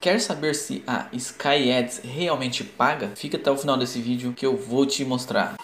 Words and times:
Quer 0.00 0.20
saber 0.20 0.54
se 0.54 0.84
a 0.86 1.08
Sky 1.12 1.72
Ads 1.72 2.02
realmente 2.04 2.62
paga? 2.62 3.10
Fica 3.16 3.36
até 3.36 3.50
o 3.50 3.56
final 3.56 3.76
desse 3.76 4.00
vídeo 4.00 4.32
que 4.32 4.46
eu 4.46 4.56
vou 4.56 4.86
te 4.86 5.04
mostrar. 5.04 5.56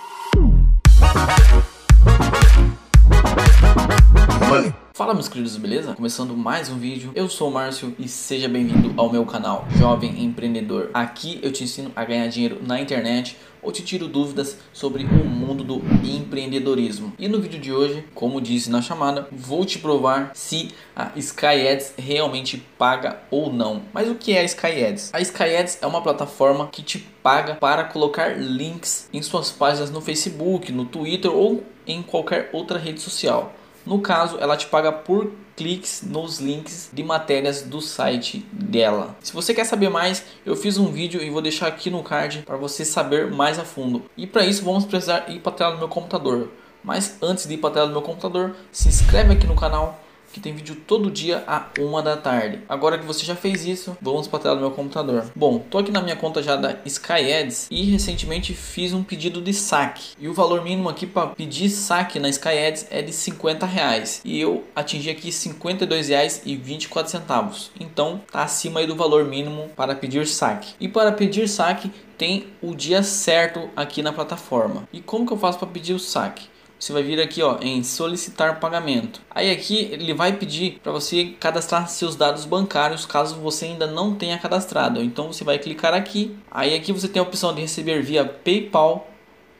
Fala 5.05 5.13
meus 5.13 5.29
queridos, 5.29 5.55
beleza? 5.59 5.93
Começando 5.93 6.35
mais 6.35 6.71
um 6.71 6.79
vídeo, 6.79 7.13
eu 7.15 7.29
sou 7.29 7.51
o 7.51 7.53
Márcio 7.53 7.95
e 7.99 8.09
seja 8.09 8.49
bem-vindo 8.49 8.95
ao 8.97 9.13
meu 9.13 9.27
canal 9.27 9.67
Jovem 9.77 10.25
Empreendedor. 10.25 10.89
Aqui 10.95 11.39
eu 11.43 11.53
te 11.53 11.63
ensino 11.63 11.93
a 11.95 12.03
ganhar 12.07 12.27
dinheiro 12.29 12.63
na 12.67 12.81
internet 12.81 13.37
ou 13.61 13.71
te 13.71 13.83
tiro 13.83 14.09
dúvidas 14.09 14.57
sobre 14.73 15.05
o 15.05 15.27
mundo 15.27 15.63
do 15.63 15.83
empreendedorismo. 16.03 17.13
E 17.19 17.29
no 17.29 17.39
vídeo 17.39 17.61
de 17.61 17.71
hoje, 17.71 18.07
como 18.15 18.41
disse 18.41 18.71
na 18.71 18.81
chamada, 18.81 19.29
vou 19.31 19.67
te 19.67 19.79
provar 19.79 20.31
se 20.33 20.71
a 20.97 21.13
Sky 21.17 21.69
Ads 21.69 21.93
realmente 21.99 22.57
paga 22.79 23.21
ou 23.31 23.53
não. 23.53 23.83
Mas 23.93 24.09
o 24.09 24.15
que 24.15 24.33
é 24.33 24.41
a 24.41 24.45
Sky 24.45 24.87
Ads? 24.87 25.11
A 25.13 25.21
Sky 25.21 25.55
Ads 25.55 25.81
é 25.83 25.87
uma 25.87 26.01
plataforma 26.01 26.69
que 26.69 26.83
te 26.83 26.99
paga 27.23 27.57
para 27.57 27.85
colocar 27.85 28.39
links 28.39 29.11
em 29.13 29.21
suas 29.21 29.51
páginas 29.51 29.91
no 29.91 30.01
Facebook, 30.01 30.73
no 30.73 30.87
Twitter 30.87 31.31
ou 31.31 31.63
em 31.87 32.03
qualquer 32.03 32.49
outra 32.55 32.79
rede 32.79 33.03
social. 33.03 33.53
No 33.87 34.01
caso, 34.01 34.39
ela 34.41 34.57
te 34.57 34.67
paga 34.67 34.91
por 34.91 35.31
cliques 35.57 36.03
nos 36.03 36.41
links 36.41 36.91
de 36.93 37.03
matérias 37.03 37.63
do 37.63 37.81
site 37.81 38.45
dela. 38.53 39.17
Se 39.21 39.33
você 39.33 39.55
quer 39.55 39.65
saber 39.65 39.89
mais, 39.89 40.25
eu 40.45 40.57
fiz 40.57 40.79
um 40.79 40.91
vídeo 40.91 41.23
e 41.23 41.31
vou 41.31 41.43
deixar 41.43 41.69
aqui 41.69 41.91
no 41.91 42.03
card 42.03 42.43
para 42.47 42.57
você 42.57 42.85
saber 42.85 43.31
mais 43.31 43.59
a 43.59 43.65
fundo. 43.65 44.03
E 44.17 44.27
para 44.27 44.45
isso 44.45 44.65
vamos 44.65 44.85
precisar 44.85 45.27
ir 45.29 45.41
para 45.41 45.53
a 45.53 45.55
tela 45.55 45.73
do 45.73 45.79
meu 45.79 45.89
computador. 45.89 46.51
Mas 46.83 47.17
antes 47.23 47.47
de 47.47 47.55
ir 47.55 47.59
para 47.59 47.71
a 47.71 47.73
tela 47.73 47.87
do 47.87 47.93
meu 47.93 48.03
computador, 48.03 48.55
se 48.71 48.89
inscreve 48.89 49.33
aqui 49.33 49.47
no 49.47 49.57
canal, 49.57 50.04
que 50.35 50.41
tem 50.41 50.53
vídeo 50.53 50.75
todo 50.75 51.13
dia 51.13 51.45
a 51.47 51.65
uma 51.79 52.03
da 52.03 52.17
tarde. 52.17 52.59
Agora 52.69 52.99
que 52.99 53.07
você 53.07 53.25
já 53.25 53.37
fez 53.37 53.65
isso, 53.65 53.97
vamos 54.03 54.27
para 54.27 54.41
a 54.41 54.43
tela 54.43 54.55
do 54.57 54.63
meu 54.63 54.73
computador. 54.73 55.25
Bom, 55.35 55.61
tô 55.61 55.79
aqui 55.79 55.93
na 55.93 56.03
minha 56.03 56.17
conta 56.17 56.43
já 56.43 56.57
da 56.57 56.77
Sky 56.85 57.33
Ads 57.33 57.69
e 57.71 57.85
recentemente 57.85 58.53
fiz 58.53 58.93
um 58.93 59.05
pedido 59.05 59.41
de 59.41 59.55
saque. 59.55 60.17
E 60.19 60.27
o 60.27 60.35
valor 60.35 60.65
mínimo 60.65 60.89
aqui 60.89 61.07
para 61.07 61.29
pedir 61.29 61.71
saque 61.71 62.19
na 62.19 62.29
Sky 62.29 62.67
Ads 62.67 62.89
é 62.91 63.01
de 63.01 63.13
50 63.13 63.65
reais. 63.65 64.21
E 64.25 64.41
eu 64.41 64.65
atingi 64.75 65.09
aqui 65.09 65.31
52 65.31 66.09
reais 66.09 66.43
e 66.45 66.57
24 66.57 67.13
centavos. 67.13 67.71
Então 67.79 68.21
tá 68.33 68.43
acima 68.43 68.85
do 68.85 68.97
valor 68.97 69.25
mínimo 69.25 69.71
para 69.77 69.95
pedir 69.95 70.27
saque. 70.27 70.75
E 70.81 70.89
para 70.89 71.13
pedir 71.13 71.49
saque 71.49 71.93
tem 72.19 72.49
o 72.61 72.75
dia 72.75 73.05
certo 73.05 73.71
aqui 73.77 74.03
na 74.03 74.13
plataforma. 74.13 74.89
E 74.93 75.01
como 75.01 75.25
que 75.25 75.33
eu 75.33 75.39
faço 75.39 75.59
para 75.59 75.69
pedir 75.69 75.95
o 75.95 75.99
saque? 75.99 76.49
Você 76.85 76.93
vai 76.93 77.03
vir 77.03 77.19
aqui 77.19 77.43
ó, 77.43 77.57
em 77.63 77.83
solicitar 77.83 78.61
pagamento. 78.61 79.23
Aí 79.31 79.51
aqui 79.51 79.89
ele 79.91 80.13
vai 80.13 80.35
pedir 80.35 80.81
para 80.83 80.93
você 80.93 81.35
cadastrar 81.41 81.89
seus 81.89 82.15
dados 82.15 82.45
bancários 82.45 83.07
caso 83.07 83.37
você 83.37 83.65
ainda 83.65 83.87
não 83.87 84.15
tenha 84.15 84.39
cadastrado. 84.39 85.03
Então 85.03 85.33
você 85.33 85.45
vai 85.45 85.59
clicar 85.59 85.95
aqui. 85.95 86.37
Aí 86.51 86.75
aqui 86.75 86.93
você 86.93 87.09
tem 87.09 87.21
a 87.21 87.23
opção 87.23 87.55
de 87.55 87.63
receber 87.63 88.03
via 88.03 88.23
PayPal 88.27 89.09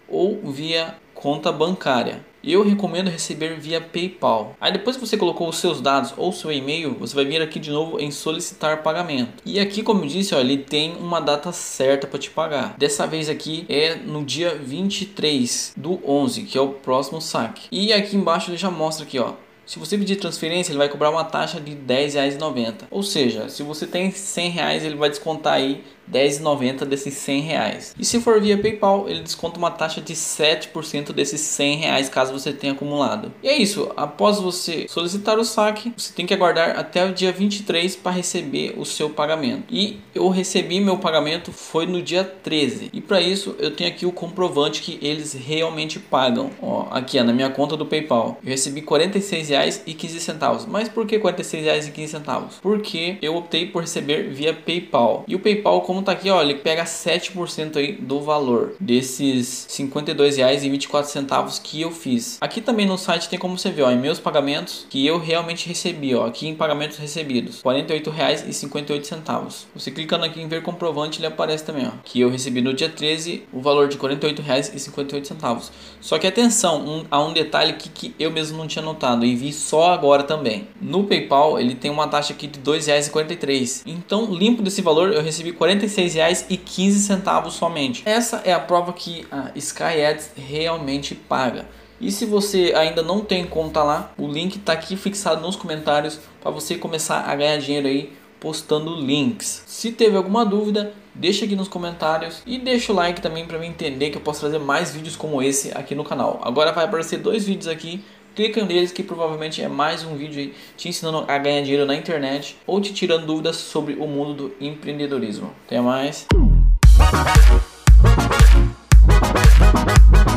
ou 0.07 0.39
via 0.53 0.97
conta 1.15 1.51
bancária 1.51 2.23
eu 2.53 2.63
recomendo 2.63 3.11
receber 3.11 3.59
via 3.59 3.81
PayPal. 3.81 4.57
Aí 4.61 4.73
depois 4.73 4.97
que 4.97 5.07
você 5.07 5.17
colocou 5.17 5.49
os 5.49 5.59
seus 5.59 5.81
dados 5.81 6.13
ou 6.17 6.33
seu 6.33 6.53
e-mail, 6.53 6.97
você 6.99 7.15
vai 7.15 7.25
vir 7.25 7.41
aqui 7.41 7.59
de 7.59 7.71
novo 7.71 8.01
em 8.01 8.11
solicitar 8.11 8.83
pagamento. 8.83 9.43
E 9.45 9.61
aqui, 9.61 9.83
como 9.83 10.05
eu 10.05 10.09
disse, 10.09 10.35
ó, 10.35 10.41
ele 10.41 10.59
tem 10.59 10.97
uma 10.97 11.21
data 11.21 11.53
certa 11.53 12.07
para 12.07 12.19
te 12.19 12.31
pagar. 12.31 12.77
Dessa 12.79 13.07
vez 13.07 13.29
aqui 13.29 13.65
é 13.69 13.95
no 13.95 14.25
dia 14.25 14.55
23 14.55 15.75
do 15.77 16.01
11, 16.07 16.43
que 16.43 16.59
é 16.59 16.61
o 16.61 16.69
próximo 16.69 17.21
saque. 17.21 17.69
E 17.71 17.93
aqui 17.93 18.17
embaixo 18.17 18.51
ele 18.51 18.57
já 18.57 18.71
mostra 18.71 19.05
aqui, 19.05 19.19
ó, 19.19 19.33
se 19.67 19.79
você 19.79 19.97
pedir 19.97 20.17
transferência, 20.17 20.73
ele 20.73 20.79
vai 20.79 20.89
cobrar 20.89 21.11
uma 21.11 21.25
taxa 21.25 21.61
de 21.61 21.73
R$10,90. 21.73 22.85
Ou 22.91 23.03
seja, 23.03 23.49
se 23.49 23.63
você 23.63 23.87
tem 23.87 24.07
R$100, 24.07 24.85
ele 24.85 24.97
vai 24.97 25.09
descontar 25.09 25.55
aí 25.55 25.83
R$10,90 26.13 26.85
desses 26.85 27.27
R$100. 27.27 27.95
E 27.99 28.05
se 28.05 28.21
for 28.21 28.39
via 28.41 28.59
PayPal, 28.59 29.09
ele 29.09 29.23
desconta 29.23 29.59
uma 29.59 29.71
taxa 29.71 30.03
de 30.03 30.13
7% 30.13 31.13
desses 31.13 31.59
R$100 31.59 32.11
caso 32.11 32.33
você 32.33 32.53
tenha 32.53 32.75
acumulado. 32.75 33.33
E 33.43 33.49
é 33.49 33.57
isso, 33.57 33.91
após 33.97 34.39
você 34.39 34.87
solicitar 34.89 35.39
o 35.39 35.45
saque, 35.45 35.95
você 35.97 36.13
tem 36.13 36.27
que 36.27 36.35
aguardar 36.35 36.79
até 36.79 37.07
o 37.07 37.15
dia 37.15 37.33
23 37.33 37.97
para 37.97 38.13
receber 38.13 38.75
o 38.77 38.85
seu 38.85 39.09
pagamento. 39.09 39.65
E 39.71 39.99
eu 40.15 40.29
recebi 40.29 40.79
meu 40.79 40.99
pagamento 40.99 41.53
foi 41.53 41.87
no 41.87 42.03
dia 42.03 42.23
13. 42.23 42.91
E 42.93 43.01
para 43.01 43.23
isso, 43.23 43.57
eu 43.59 43.71
tenho 43.71 43.89
aqui 43.89 44.05
o 44.05 44.13
comprovante 44.13 44.83
que 44.83 44.99
eles 45.01 45.33
realmente 45.33 45.99
pagam. 45.99 46.51
Ó, 46.61 46.87
aqui 46.91 47.19
ó, 47.19 47.25
na 47.25 47.33
minha 47.33 47.49
conta 47.49 47.79
do 47.79 47.87
PayPal, 47.87 48.39
eu 48.45 48.51
recebi 48.51 48.81
R$46,00 48.81 49.54
46,15. 49.55 50.67
Mas 50.69 50.89
por 50.89 51.07
que 51.07 51.17
R$ 51.17 51.23
46,15? 51.23 52.61
Porque 52.61 53.19
eu 53.23 53.37
optei 53.37 53.67
por 53.67 53.83
receber 53.83 54.31
via 54.31 54.53
PayPal. 54.53 55.25
E 55.27 55.35
o 55.35 55.39
PayPal, 55.39 55.81
como 55.83 56.03
tá 56.03 56.13
aqui, 56.13 56.31
ó, 56.31 56.43
ele 56.43 56.55
pega 56.57 56.85
7% 56.85 57.77
aí 57.77 57.93
do 57.93 58.21
valor 58.21 58.75
desses 58.81 59.67
R$ 59.79 59.87
52,24 59.87 61.61
que 61.63 61.81
eu 61.81 61.91
fiz. 61.91 62.39
Aqui 62.41 62.61
também 62.61 62.87
no 62.87 62.99
site 62.99 63.29
tem 63.29 63.39
como 63.39 63.59
você 63.59 63.71
ver, 63.71 63.83
ó, 63.83 63.91
em 63.91 63.99
meus 63.99 64.19
pagamentos 64.19 64.87
que 64.89 65.07
eu 65.07 65.19
realmente 65.19 65.69
recebi, 65.69 66.15
ó, 66.15 66.27
aqui 66.27 66.47
em 66.49 66.55
pagamentos 66.55 66.99
recebidos, 66.99 67.63
R$ 67.63 67.83
48,58. 67.83 69.65
Você 69.75 69.91
clicando 69.91 70.25
aqui 70.25 70.41
em 70.41 70.49
ver 70.49 70.63
comprovante, 70.63 71.19
ele 71.19 71.27
aparece 71.27 71.65
também, 71.65 71.87
ó, 71.87 71.91
que 72.05 72.21
eu 72.21 72.31
recebi 72.31 72.61
no 72.61 72.73
dia 72.75 72.89
13 72.89 73.45
o 73.53 73.61
valor 73.61 73.89
de 73.89 73.97
R$ 73.97 74.03
48,58. 74.17 75.71
Só 76.01 76.19
que 76.19 76.27
atenção 76.27 76.85
um, 76.87 77.05
a 77.11 77.23
um 77.23 77.33
detalhe 77.33 77.75
que, 77.75 77.89
que 77.89 78.15
eu 78.19 78.31
mesmo 78.31 78.59
não 78.59 78.67
tinha 78.67 78.85
notado 78.85 79.25
vi 79.45 79.53
só 79.53 79.93
agora 79.93 80.23
também. 80.23 80.67
No 80.81 81.05
PayPal, 81.05 81.61
ele 81.61 81.75
tem 81.75 81.91
uma 81.91 82.09
taxa 82.09 82.33
aqui 82.33 82.47
de 82.47 82.59
R$ 82.59 82.79
2,43. 82.79 83.83
Então, 83.85 84.33
limpo 84.33 84.63
desse 84.63 84.81
valor, 84.81 85.13
eu 85.13 85.23
recebi 85.23 85.51
R$ 85.51 85.57
46,15 85.59 87.51
somente. 87.51 88.03
Essa 88.07 88.41
é 88.45 88.53
a 88.53 88.61
prova 88.61 88.93
que 88.93 89.27
a 89.31 89.51
Sky 89.55 90.03
Ads 90.05 90.31
realmente 90.37 91.15
paga. 91.15 91.67
E 92.01 92.11
se 92.11 92.25
você 92.25 92.73
ainda 92.77 93.03
não 93.03 93.21
tem 93.21 93.45
conta 93.45 93.83
lá, 93.83 94.13
o 94.19 94.27
link 94.27 94.57
está 94.57 94.73
aqui 94.73 94.97
fixado 94.97 95.43
nos 95.43 95.57
comentários 95.57 96.19
para 96.41 96.51
você 96.51 96.77
começar 96.77 97.21
a 97.21 97.35
ganhar 97.37 97.59
dinheiro 97.59 97.87
aí 97.87 98.13
postando 98.41 98.97
links. 98.97 99.63
Se 99.67 99.93
teve 99.93 100.17
alguma 100.17 100.45
dúvida, 100.45 100.93
deixa 101.15 101.45
aqui 101.45 101.57
nos 101.57 101.69
comentários 101.69 102.43
e 102.45 102.59
deixa 102.59 102.93
o 102.93 102.95
like 102.95 103.23
também 103.23 103.47
para 103.47 103.59
me 103.59 103.67
entender 103.67 104.11
que 104.11 104.19
eu 104.19 104.21
posso 104.21 104.41
trazer 104.41 104.59
mais 104.59 104.91
vídeos 104.91 105.17
como 105.17 105.41
esse 105.41 105.71
aqui 105.73 105.95
no 105.95 106.05
canal. 106.05 106.41
Agora 106.43 106.73
vai 106.73 106.85
aparecer 106.85 107.19
dois 107.19 107.47
vídeos 107.47 107.69
aqui 107.69 108.05
clica 108.35 108.65
neles 108.65 108.93
que 108.93 109.03
provavelmente 109.03 109.63
é 109.63 109.69
mais 109.69 110.05
um 110.05 110.17
vídeo 110.17 110.53
te 110.77 110.89
ensinando 110.89 111.25
a 111.29 111.39
ganhar 111.39 111.63
dinheiro 111.63 111.87
na 111.87 111.95
internet 111.95 112.57
ou 112.67 112.81
te 112.81 112.93
tirando 112.93 113.27
dúvidas 113.27 113.57
sobre 113.57 113.95
o 113.95 114.07
mundo 114.07 114.35
do 114.35 114.55
empreendedorismo. 114.61 115.53
Até 115.67 115.81
mais. 115.81 116.27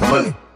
Money. 0.10 0.47